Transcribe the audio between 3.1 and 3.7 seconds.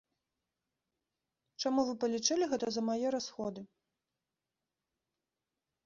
расходы?